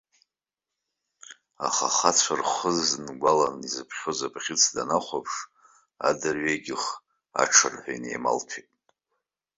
[1.67, 5.35] Аха ахацәа рхы зынгәаланы изыԥхьоз абӷьыц даннахәаԥш
[6.07, 6.83] адырҩегьых
[7.41, 8.69] аҽырҳәа инеималҭәеит.